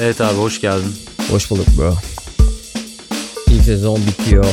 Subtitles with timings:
[0.00, 0.92] Evet abi hoş geldin.
[1.30, 1.94] Hoş bulduk bro.
[3.50, 4.44] İlk sezon bitiyor.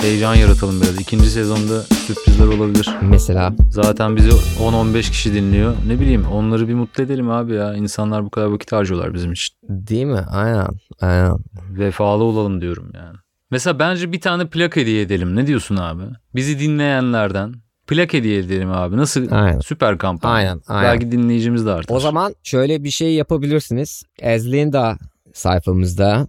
[0.00, 1.00] Heyecan yaratalım biraz.
[1.00, 2.96] İkinci sezonda sürprizler olabilir.
[3.02, 5.74] Mesela Zaten bizi 10-15 kişi dinliyor.
[5.86, 7.74] Ne bileyim onları bir mutlu edelim abi ya.
[7.74, 9.54] İnsanlar bu kadar vakit harcıyorlar bizim için.
[9.68, 10.24] değil mi?
[10.30, 10.68] Aynen.
[11.00, 11.36] Aynen.
[11.70, 13.16] Vefalı olalım diyorum yani.
[13.50, 15.36] Mesela bence bir tane plak hediye edelim.
[15.36, 16.02] Ne diyorsun abi?
[16.34, 17.54] Bizi dinleyenlerden
[17.86, 18.96] plak hediye edelim abi.
[18.96, 19.32] Nasıl?
[19.32, 19.60] Aynen.
[19.60, 20.34] Süper kampanya.
[20.34, 20.62] Aynen.
[20.68, 20.92] aynen.
[20.92, 21.96] Belki dinleyicimiz de artar.
[21.96, 24.02] O zaman şöyle bir şey yapabilirsiniz.
[24.18, 24.98] Ezlinda
[25.34, 26.26] sayfamızda.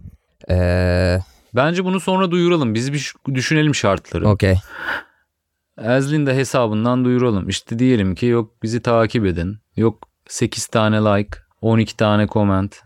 [0.50, 1.18] Ee,
[1.54, 2.74] Bence bunu sonra duyuralım.
[2.74, 4.28] Biz bir düşünelim şartları.
[4.28, 4.56] Okey.
[5.82, 7.48] Ezlin'de hesabından duyuralım.
[7.48, 9.58] İşte diyelim ki yok bizi takip edin.
[9.76, 12.76] Yok 8 tane like, 12 tane comment.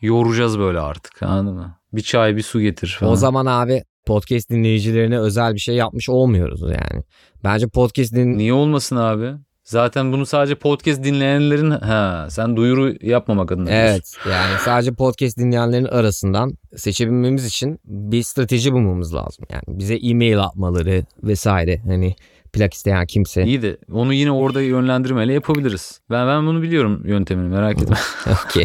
[0.00, 1.78] Yoracağız böyle artık anladın mı?
[1.92, 3.12] Bir çay bir su getir falan.
[3.12, 7.04] O zaman abi podcast dinleyicilerine özel bir şey yapmış olmuyoruz yani.
[7.44, 8.38] Bence podcast din...
[8.38, 9.34] Niye olmasın abi?
[9.64, 13.70] Zaten bunu sadece podcast dinleyenlerin ha sen duyuru yapmamak adına.
[13.70, 19.44] Evet yani sadece podcast dinleyenlerin arasından seçebilmemiz için bir strateji bulmamız lazım.
[19.50, 22.16] Yani bize e-mail atmaları vesaire hani
[22.52, 23.44] plak isteyen kimse.
[23.44, 26.00] İyi de onu yine orada yönlendirmeyle yapabiliriz.
[26.10, 27.96] Ben ben bunu biliyorum yöntemini merak etme.
[28.46, 28.64] Okey.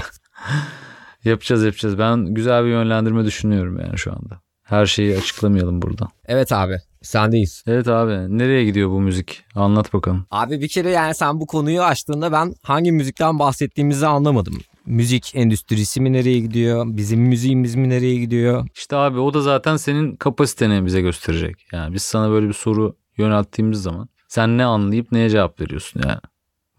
[1.25, 1.99] yapacağız yapacağız.
[1.99, 4.46] Ben güzel bir yönlendirme düşünüyorum yani şu anda.
[4.67, 6.07] Her şeyi açıklamayalım burada.
[6.25, 7.63] Evet abi sendeyiz.
[7.67, 9.43] Evet abi nereye gidiyor bu müzik?
[9.55, 10.25] Anlat bakalım.
[10.31, 14.57] Abi bir kere yani sen bu konuyu açtığında ben hangi müzikten bahsettiğimizi anlamadım.
[14.85, 16.85] Müzik endüstrisi mi nereye gidiyor?
[16.87, 18.67] Bizim müziğimiz mi nereye gidiyor?
[18.75, 21.55] İşte abi o da zaten senin kapasiteni bize gösterecek.
[21.71, 26.19] Yani biz sana böyle bir soru yönelttiğimiz zaman sen ne anlayıp neye cevap veriyorsun yani.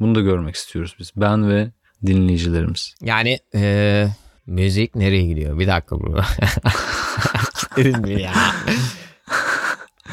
[0.01, 1.13] Bunu da görmek istiyoruz biz.
[1.17, 1.71] Ben ve
[2.07, 2.95] dinleyicilerimiz.
[3.03, 4.09] Yani eee,
[4.47, 5.59] müzik nereye gidiyor?
[5.59, 6.21] Bir dakika bro.
[8.01, 8.33] Mi ya?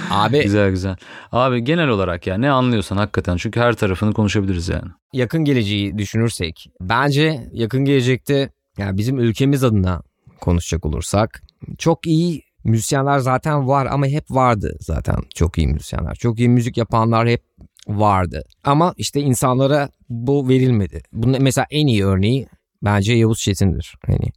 [0.10, 0.96] Abi Güzel güzel.
[1.32, 4.90] Abi genel olarak ya ne anlıyorsan hakikaten çünkü her tarafını konuşabiliriz yani.
[5.14, 10.02] yakın geleceği düşünürsek bence yakın gelecekte yani bizim ülkemiz adına
[10.42, 11.44] konuşacak olursak
[11.78, 16.16] çok iyi müzisyenler zaten var ama hep vardı zaten çok iyi müzisyenler.
[16.16, 17.44] Çok iyi müzik yapanlar hep
[17.88, 18.44] vardı.
[18.64, 21.02] Ama işte insanlara bu verilmedi.
[21.14, 22.48] Bunun mesela en iyi örneği
[22.84, 23.96] bence Yavuz Çetin'dir.
[24.06, 24.28] Hani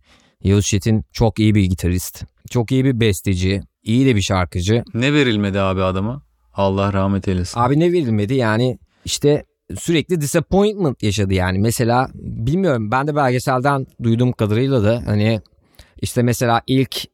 [0.45, 4.85] Yavuz Çetin çok iyi bir gitarist, çok iyi bir besteci, iyi de bir şarkıcı.
[4.95, 6.23] Ne verilmedi abi adama?
[6.55, 7.61] Allah rahmet eylesin.
[7.61, 9.45] Abi ne verilmedi yani işte
[9.79, 11.59] sürekli disappointment yaşadı yani.
[11.59, 15.41] Mesela bilmiyorum ben de belgeselden duyduğum kadarıyla da hani
[16.03, 17.05] işte mesela ilk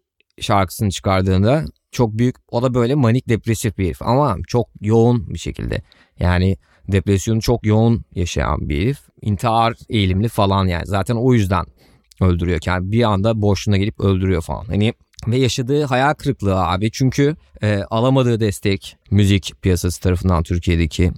[0.40, 5.38] şarkısını çıkardığında çok büyük o da böyle manik depresif bir herif ama çok yoğun bir
[5.38, 5.82] şekilde.
[6.20, 6.56] Yani
[6.92, 8.98] depresyonu çok yoğun yaşayan bir herif.
[9.22, 10.86] İntihar eğilimli falan yani.
[10.86, 11.64] Zaten o yüzden
[12.20, 12.60] öldürüyor.
[12.66, 14.64] Yani bir anda boşluğuna gelip öldürüyor falan.
[14.64, 14.92] Hani
[15.26, 16.90] ve yaşadığı hayal kırıklığı abi.
[16.90, 21.12] Çünkü e, alamadığı destek müzik piyasası tarafından Türkiye'deki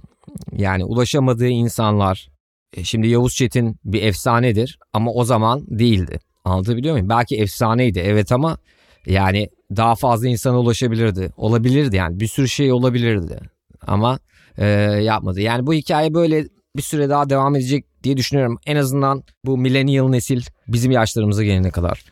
[0.51, 2.29] yani ulaşamadığı insanlar.
[2.73, 6.19] E, şimdi Yavuz Çetin bir efsanedir ama o zaman değildi.
[6.45, 7.09] Anlatabiliyor muyum?
[7.09, 8.57] Belki efsaneydi evet ama
[9.05, 11.31] yani daha fazla insana ulaşabilirdi.
[11.37, 13.39] Olabilirdi yani bir sürü şey olabilirdi.
[13.87, 14.19] Ama
[14.57, 14.65] e,
[15.03, 15.41] yapmadı.
[15.41, 18.57] Yani bu hikaye böyle bir süre daha devam edecek diye düşünüyorum.
[18.65, 22.03] En azından bu millennial nesil bizim yaşlarımıza gelene kadar.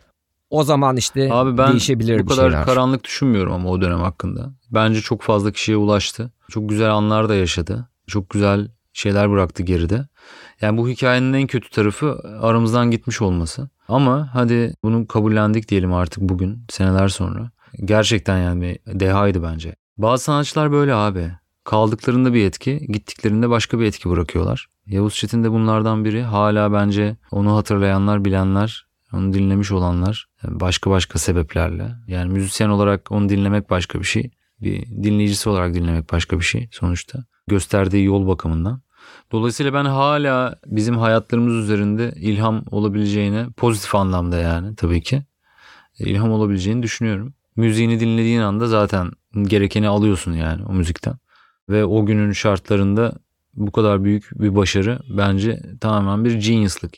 [0.49, 2.65] O zaman işte Abi ben değişebilir bu bir kadar şeyler.
[2.65, 4.53] karanlık düşünmüyorum ama o dönem hakkında.
[4.71, 6.31] Bence çok fazla kişiye ulaştı.
[6.49, 7.89] Çok güzel anlar da yaşadı.
[8.07, 10.07] Çok güzel şeyler bıraktı geride.
[10.61, 13.69] Yani bu hikayenin en kötü tarafı aramızdan gitmiş olması.
[13.87, 17.51] Ama hadi bunu kabullendik diyelim artık bugün seneler sonra.
[17.85, 19.75] Gerçekten yani dehaydı bence.
[19.97, 21.31] Bazı sanatçılar böyle abi.
[21.65, 24.67] Kaldıklarında bir etki, gittiklerinde başka bir etki bırakıyorlar.
[24.87, 26.23] Yavuz Çetin de bunlardan biri.
[26.23, 31.95] Hala bence onu hatırlayanlar, bilenler, onu dinlemiş olanlar başka başka sebeplerle.
[32.07, 34.31] Yani müzisyen olarak onu dinlemek başka bir şey.
[34.61, 37.25] Bir dinleyicisi olarak dinlemek başka bir şey sonuçta.
[37.47, 38.81] Gösterdiği yol bakımından.
[39.31, 45.23] Dolayısıyla ben hala bizim hayatlarımız üzerinde ilham olabileceğine pozitif anlamda yani tabii ki
[45.99, 47.33] ilham olabileceğini düşünüyorum.
[47.55, 49.11] Müziğini dinlediğin anda zaten
[49.43, 51.17] gerekeni alıyorsun yani o müzikten.
[51.69, 53.13] Ve o günün şartlarında
[53.53, 56.93] bu kadar büyük bir başarı bence tamamen bir geniuslık.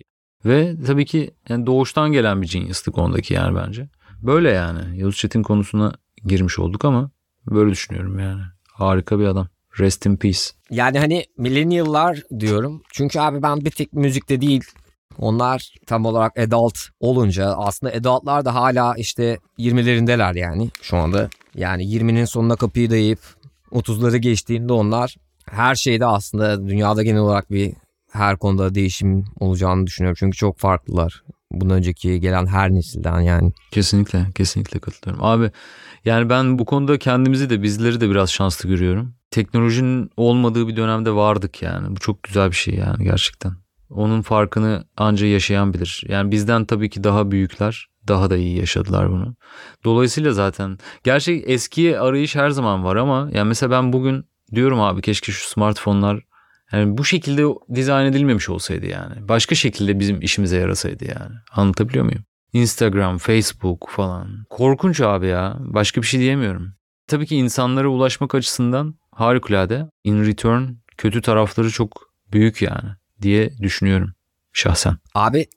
[0.45, 3.89] Ve tabii ki yani doğuştan gelen bir geniuslık ondaki yani bence.
[4.21, 5.93] Böyle yani Yavuz Çetin konusuna
[6.25, 7.11] girmiş olduk ama
[7.51, 8.41] böyle düşünüyorum yani.
[8.67, 9.47] Harika bir adam.
[9.79, 10.39] Rest in peace.
[10.71, 12.81] Yani hani millennial'lar diyorum.
[12.93, 14.63] Çünkü abi ben bir tek müzikte değil.
[15.17, 21.29] Onlar tam olarak adult olunca aslında adultlar da hala işte 20'lerindeler yani şu anda.
[21.55, 23.19] Yani 20'nin sonuna kapıyı dayayıp
[23.71, 25.15] 30'ları geçtiğinde onlar
[25.45, 27.73] her şeyde aslında dünyada genel olarak bir
[28.11, 30.17] her konuda değişim olacağını düşünüyorum.
[30.19, 31.23] Çünkü çok farklılar.
[31.51, 33.53] Bundan önceki gelen her nesilden yani.
[33.71, 35.25] Kesinlikle, kesinlikle katılıyorum.
[35.25, 35.51] Abi
[36.05, 39.13] yani ben bu konuda kendimizi de bizleri de biraz şanslı görüyorum.
[39.31, 41.95] Teknolojinin olmadığı bir dönemde vardık yani.
[41.95, 43.51] Bu çok güzel bir şey yani gerçekten.
[43.89, 46.03] Onun farkını anca yaşayan bilir.
[46.07, 49.35] Yani bizden tabii ki daha büyükler daha da iyi yaşadılar bunu.
[49.83, 54.25] Dolayısıyla zaten gerçek eski arayış her zaman var ama yani mesela ben bugün
[54.55, 56.19] diyorum abi keşke şu smartfonlar
[56.71, 57.43] yani bu şekilde
[57.75, 59.27] dizayn edilmemiş olsaydı yani.
[59.27, 61.35] Başka şekilde bizim işimize yarasaydı yani.
[61.51, 62.23] Anlatabiliyor muyum?
[62.53, 64.45] Instagram, Facebook falan.
[64.49, 65.57] Korkunç abi ya.
[65.59, 66.73] Başka bir şey diyemiyorum.
[67.07, 69.89] Tabii ki insanlara ulaşmak açısından harikulade.
[70.03, 70.63] In return
[70.97, 72.89] kötü tarafları çok büyük yani
[73.21, 74.13] diye düşünüyorum
[74.53, 74.97] şahsen.
[75.15, 75.47] Abi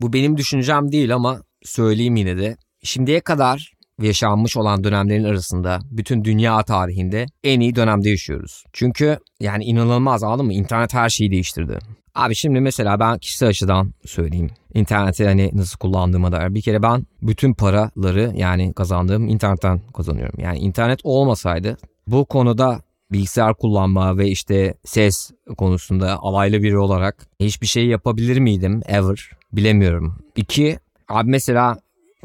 [0.00, 2.56] bu benim düşüncem değil ama söyleyeyim yine de.
[2.82, 3.72] Şimdiye kadar
[4.02, 8.64] yaşanmış olan dönemlerin arasında bütün dünya tarihinde en iyi dönemde yaşıyoruz.
[8.72, 10.52] Çünkü yani inanılmaz anladın mı?
[10.54, 11.78] İnternet her şeyi değiştirdi.
[12.14, 14.50] Abi şimdi mesela ben kişisel açıdan söyleyeyim.
[14.74, 16.54] İnterneti hani nasıl kullandığıma dair.
[16.54, 20.40] Bir kere ben bütün paraları yani kazandığım internetten kazanıyorum.
[20.40, 21.76] Yani internet olmasaydı
[22.06, 22.80] bu konuda
[23.12, 30.18] bilgisayar kullanma ve işte ses konusunda alaylı biri olarak hiçbir şey yapabilir miydim ever bilemiyorum.
[30.36, 30.78] İki,
[31.08, 31.78] abi mesela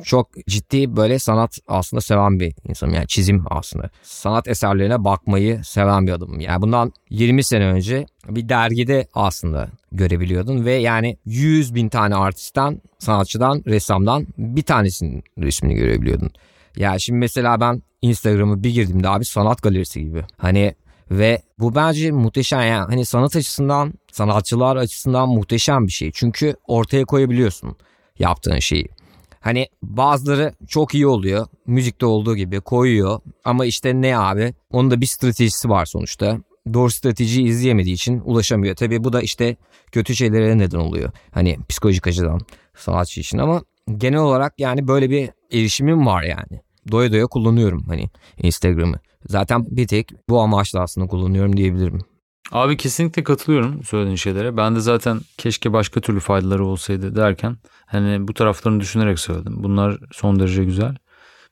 [0.03, 2.93] çok ciddi böyle sanat aslında seven bir insanım.
[2.93, 3.89] Yani çizim aslında.
[4.03, 6.39] Sanat eserlerine bakmayı seven bir adamım.
[6.39, 12.81] Yani bundan 20 sene önce bir dergide aslında görebiliyordun ve yani 100 bin tane artistten,
[12.99, 16.31] sanatçıdan, ressamdan bir tanesinin resmini görebiliyordun.
[16.77, 20.23] Ya şimdi mesela ben Instagram'ı bir girdiğimde abi sanat galerisi gibi.
[20.37, 20.75] Hani
[21.11, 26.11] ve bu bence muhteşem yani hani sanat açısından, sanatçılar açısından muhteşem bir şey.
[26.13, 27.77] Çünkü ortaya koyabiliyorsun
[28.19, 28.87] yaptığın şeyi.
[29.39, 31.47] Hani bazıları çok iyi oluyor.
[31.65, 33.19] Müzikte olduğu gibi koyuyor.
[33.45, 34.53] Ama işte ne abi?
[34.71, 36.37] Onun da bir stratejisi var sonuçta.
[36.73, 38.75] Doğru stratejiyi izleyemediği için ulaşamıyor.
[38.75, 39.55] Tabii bu da işte
[39.91, 41.11] kötü şeylere neden oluyor.
[41.31, 42.39] Hani psikolojik açıdan
[42.75, 43.61] sanatçı için ama
[43.97, 46.61] genel olarak yani böyle bir erişimim var yani.
[46.91, 48.99] Doya doya kullanıyorum hani Instagram'ı.
[49.27, 51.99] Zaten bir tek bu amaçla aslında kullanıyorum diyebilirim.
[52.51, 54.57] Abi kesinlikle katılıyorum söylediğin şeylere.
[54.57, 59.63] Ben de zaten keşke başka türlü faydaları olsaydı derken hani bu taraflarını düşünerek söyledim.
[59.63, 60.95] Bunlar son derece güzel.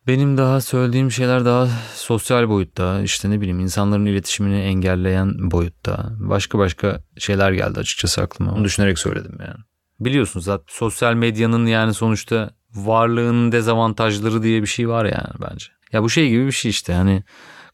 [0.08, 6.10] Benim daha söylediğim şeyler daha sosyal boyutta işte ne bileyim insanların iletişimini engelleyen boyutta.
[6.20, 8.52] Başka başka şeyler geldi açıkçası aklıma.
[8.52, 9.60] Onu düşünerek söyledim yani.
[10.00, 15.66] Biliyorsunuz zaten sosyal medyanın yani sonuçta varlığının dezavantajları diye bir şey var yani bence.
[15.92, 17.24] Ya bu şey gibi bir şey işte hani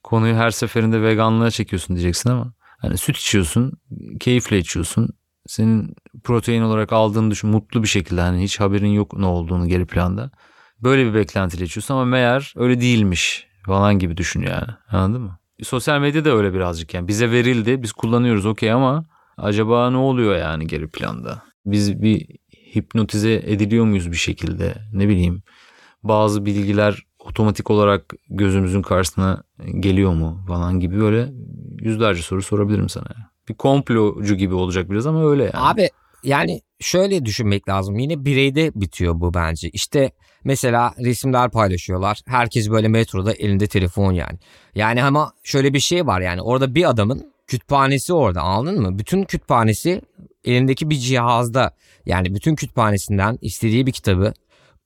[0.04, 3.72] konuyu her seferinde veganlığa çekiyorsun diyeceksin ama Hani süt içiyorsun,
[4.20, 5.10] keyifle içiyorsun.
[5.48, 9.86] Senin protein olarak aldığını düşün mutlu bir şekilde hani hiç haberin yok ne olduğunu geri
[9.86, 10.32] planda.
[10.84, 14.68] Böyle bir beklentiyle içiyorsun ama meğer öyle değilmiş falan gibi düşün yani.
[14.92, 15.40] Anladın mı?
[15.64, 17.08] Sosyal medya da öyle birazcık yani.
[17.08, 19.06] Bize verildi, biz kullanıyoruz okey ama
[19.38, 21.44] acaba ne oluyor yani geri planda?
[21.66, 22.28] Biz bir
[22.76, 24.76] hipnotize ediliyor muyuz bir şekilde?
[24.94, 25.44] Ne bileyim.
[26.04, 29.44] Bazı bilgiler otomatik olarak gözümüzün karşısına
[29.80, 31.30] geliyor mu falan gibi böyle
[31.80, 33.08] yüzlerce soru sorabilirim sana.
[33.50, 35.54] Bir komplocu gibi olacak biraz ama öyle yani.
[35.56, 35.90] Abi
[36.24, 38.00] yani şöyle düşünmek lazım.
[38.00, 39.70] Yine bireyde bitiyor bu bence.
[39.70, 40.12] İşte
[40.44, 42.20] mesela resimler paylaşıyorlar.
[42.26, 44.40] Herkes böyle metroda elinde telefon yani.
[44.76, 49.00] Yani ama şöyle bir şey var yani orada bir adamın kütüphanesi orada anladın mı?
[49.00, 50.02] Bütün kütüphanesi
[50.46, 51.76] elindeki bir cihazda.
[52.06, 54.34] Yani bütün kütüphanesinden istediği bir kitabı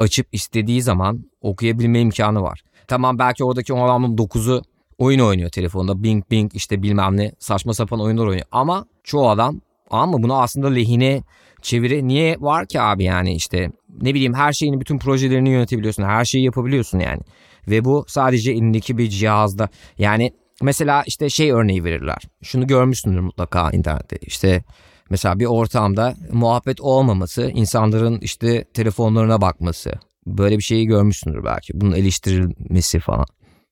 [0.01, 2.61] açıp istediği zaman okuyabilme imkanı var.
[2.87, 4.61] Tamam belki oradaki o adamın 9'u
[4.97, 6.03] oyun oynuyor telefonda.
[6.03, 8.45] Bing bing işte bilmem ne saçma sapan oyunlar oynuyor.
[8.51, 11.23] Ama çoğu adam ama bunu aslında lehine
[11.61, 16.03] çeviri niye var ki abi yani işte ne bileyim her şeyini bütün projelerini yönetebiliyorsun.
[16.03, 17.21] Her şeyi yapabiliyorsun yani.
[17.67, 19.69] Ve bu sadece elindeki bir cihazda.
[19.97, 20.31] Yani
[20.61, 22.17] mesela işte şey örneği verirler.
[22.41, 24.17] Şunu görmüşsündür mutlaka internette.
[24.21, 24.63] İşte
[25.11, 29.91] mesela bir ortamda muhabbet olmaması, insanların işte telefonlarına bakması.
[30.27, 31.81] Böyle bir şeyi görmüşsündür belki.
[31.81, 33.25] Bunun eleştirilmesi falan.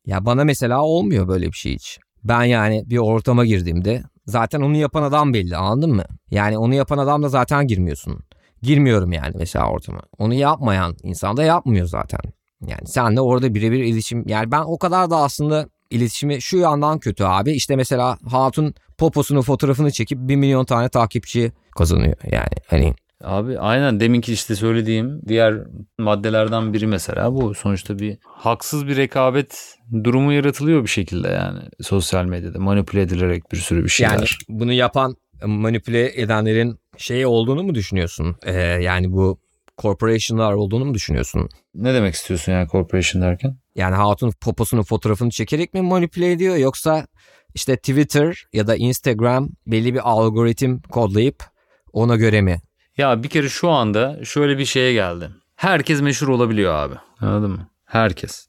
[0.05, 2.00] Ya bana mesela olmuyor böyle bir şey hiç.
[2.24, 6.03] Ben yani bir ortama girdiğimde zaten onu yapan adam belli anladın mı?
[6.31, 8.19] Yani onu yapan adam da zaten girmiyorsun.
[8.62, 10.01] Girmiyorum yani mesela ortama.
[10.17, 12.19] Onu yapmayan insan da yapmıyor zaten.
[12.67, 17.00] Yani sen de orada birebir iletişim yani ben o kadar da aslında iletişimi şu yandan
[17.00, 17.51] kötü abi.
[17.51, 22.17] İşte mesela Hatun poposunu fotoğrafını çekip bir milyon tane takipçi kazanıyor.
[22.31, 22.93] Yani hani
[23.24, 25.55] Abi aynen deminki işte söylediğim diğer
[25.98, 27.53] maddelerden biri mesela bu.
[27.53, 33.58] Sonuçta bir haksız bir rekabet durumu yaratılıyor bir şekilde yani sosyal medyada manipüle edilerek bir
[33.58, 34.12] sürü bir şeyler.
[34.13, 35.15] Yani bunu yapan
[35.46, 38.36] manipüle edenlerin şey olduğunu mu düşünüyorsun?
[38.46, 39.39] Ee, yani bu
[39.77, 41.50] corporation'lar olduğunu mu düşünüyorsun?
[41.75, 43.58] Ne demek istiyorsun yani corporation derken?
[43.79, 47.07] Yani hatun poposunun fotoğrafını çekerek mi manipüle ediyor yoksa
[47.53, 51.43] işte Twitter ya da Instagram belli bir algoritm kodlayıp
[51.93, 52.62] ona göre mi
[52.98, 55.29] ya bir kere şu anda şöyle bir şeye geldi.
[55.55, 56.95] Herkes meşhur olabiliyor abi.
[57.19, 57.69] Anladın mı?
[57.86, 58.48] Herkes.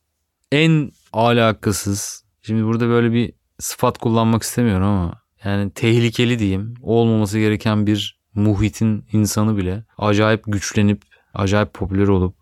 [0.52, 2.25] En alakasız.
[2.42, 6.75] Şimdi burada böyle bir sıfat kullanmak istemiyorum ama yani tehlikeli diyeyim.
[6.82, 11.02] Olmaması gereken bir muhitin insanı bile acayip güçlenip
[11.34, 12.37] acayip popüler olup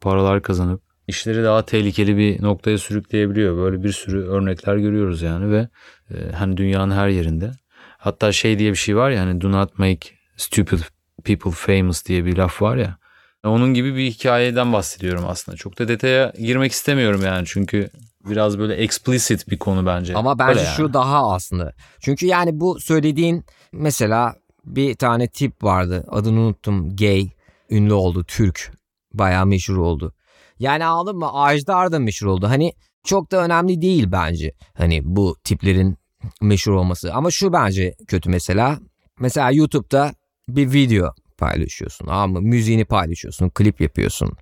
[0.00, 3.56] paralar kazanıp işleri daha tehlikeli bir noktaya sürükleyebiliyor.
[3.56, 5.68] Böyle bir sürü örnekler görüyoruz yani ve
[6.10, 7.52] e, hani dünyanın her yerinde.
[7.98, 10.78] Hatta şey diye bir şey var ya hani do not make stupid
[11.24, 12.98] people famous diye bir laf var ya.
[13.44, 15.56] Onun gibi bir hikayeden bahsediyorum aslında.
[15.56, 17.90] Çok da detaya girmek istemiyorum yani çünkü
[18.24, 20.14] biraz böyle explicit bir konu bence.
[20.14, 20.76] Ama bence yani.
[20.76, 21.72] şu daha aslında.
[22.00, 26.04] Çünkü yani bu söylediğin mesela bir tane tip vardı.
[26.08, 26.96] Adını unuttum.
[26.96, 27.30] Gay.
[27.70, 28.24] Ünlü oldu.
[28.24, 28.72] Türk.
[29.14, 30.14] Bayağı meşhur oldu.
[30.60, 31.30] Yani anladın mı?
[31.32, 32.48] Ajdar da meşhur oldu.
[32.48, 32.72] Hani
[33.04, 34.52] çok da önemli değil bence.
[34.74, 35.96] Hani bu tiplerin
[36.40, 37.14] meşhur olması.
[37.14, 38.78] Ama şu bence kötü mesela.
[39.20, 40.14] Mesela YouTube'da
[40.48, 42.06] bir video paylaşıyorsun.
[42.06, 44.36] Ama müziğini paylaşıyorsun, klip yapıyorsun.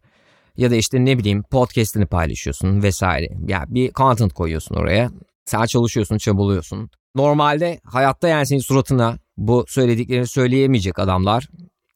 [0.56, 3.24] Ya da işte ne bileyim podcast'ini paylaşıyorsun vesaire.
[3.24, 5.10] Ya yani bir content koyuyorsun oraya.
[5.44, 6.90] Sen çalışıyorsun, çabalıyorsun.
[7.14, 11.48] Normalde hayatta yani senin suratına bu söylediklerini söyleyemeyecek adamlar.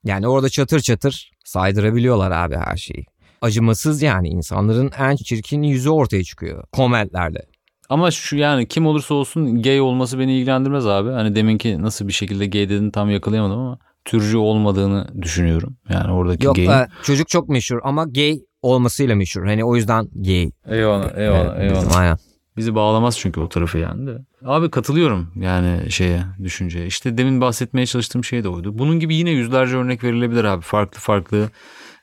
[0.05, 3.12] Yani orada çatır çatır saydırabiliyorlar abi her şeyi.
[3.42, 7.46] Acımasız yani insanların en çirkin yüzü ortaya çıkıyor komentlerde.
[7.88, 11.11] Ama şu yani kim olursa olsun gay olması beni ilgilendirmez abi.
[11.11, 15.76] Hani deminki nasıl bir şekilde gay dedin tam yakalayamadım ama türcü olmadığını düşünüyorum.
[15.88, 16.64] Yani oradaki Yok, gay.
[16.64, 19.46] Yok çocuk çok meşhur ama gay olmasıyla meşhur.
[19.46, 20.50] Hani o yüzden gay.
[20.68, 21.96] Eyvallah eyvallah evet, eyvallah.
[21.96, 22.16] Aynen.
[22.56, 24.18] Bizi bağlamaz çünkü o tarafı yani de.
[24.44, 26.87] Abi katılıyorum yani şeye düşünceye.
[26.87, 28.78] İşte demin bahsetmeye çalıştığım şey de oydu.
[28.78, 30.62] Bunun gibi yine yüzlerce örnek verilebilir abi.
[30.62, 31.50] Farklı farklı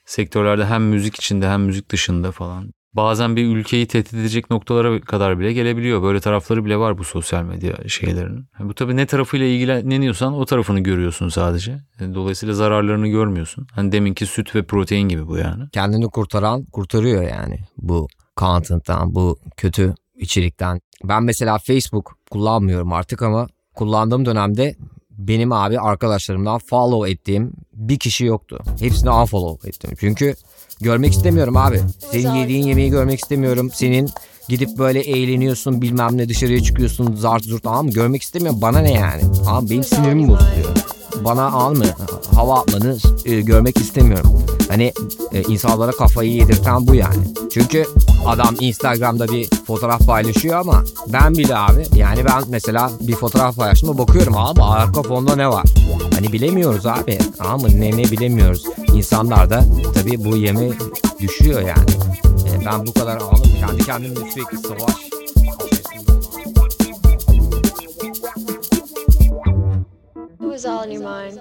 [0.10, 5.39] sektörlerde hem müzik içinde hem müzik dışında falan bazen bir ülkeyi tehdit edecek noktalara kadar
[5.39, 6.04] bile gelebiliyor.
[6.04, 8.46] Böyle tarafları bile var bu sosyal medya şeylerinin.
[8.60, 11.80] Bu tabii ne tarafıyla ilgileniyorsan o tarafını görüyorsun sadece.
[12.00, 13.68] Dolayısıyla zararlarını görmüyorsun.
[13.72, 15.63] Hani deminki süt ve protein gibi bu yani.
[15.72, 20.82] Kendini kurtaran kurtarıyor yani bu content'tan, bu kötü içerikten.
[21.04, 24.75] Ben mesela Facebook kullanmıyorum artık ama kullandığım dönemde
[25.28, 28.60] benim abi arkadaşlarımdan follow ettiğim bir kişi yoktu.
[28.80, 29.92] Hepsini unfollow ettim.
[30.00, 30.36] Çünkü
[30.82, 31.82] görmek istemiyorum abi.
[32.12, 33.70] Senin yediğin yemeği görmek istemiyorum.
[33.74, 34.10] Senin
[34.50, 38.62] gidip böyle eğleniyorsun bilmem ne dışarıya çıkıyorsun zart zurt ama görmek istemiyorum.
[38.62, 39.22] Bana ne yani?
[39.48, 40.90] Ama benim sinirim bozuluyor
[41.26, 41.86] bana alma
[42.36, 44.44] hava atmanı e, görmek istemiyorum.
[44.70, 44.94] Hani
[45.34, 47.24] e, insanlara kafayı yedirten bu yani.
[47.54, 47.86] Çünkü
[48.26, 53.98] adam Instagram'da bir fotoğraf paylaşıyor ama ben bile abi yani ben mesela bir fotoğraf paylaştığımda
[53.98, 55.66] bakıyorum abi arka fonda ne var?
[56.16, 58.64] Hani bilemiyoruz abi ama ne ne bilemiyoruz.
[58.94, 60.70] İnsanlar da tabii bu yeme
[61.20, 61.92] düşüyor yani.
[62.50, 65.10] E, ben bu kadar anladım kendi kendimle sürekli savaş
[70.62, 71.40] was all in your mind.